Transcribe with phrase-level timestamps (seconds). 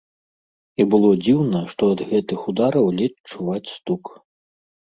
[0.81, 4.03] І было дзіўна, што ад гэтых удараў ледзь чуваць стук.